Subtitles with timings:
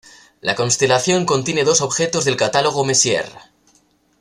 [0.41, 3.31] La constelación contiene dos objetos del catálogo Messier.